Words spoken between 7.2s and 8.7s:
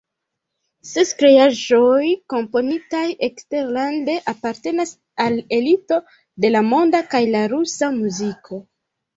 la rusa muziko.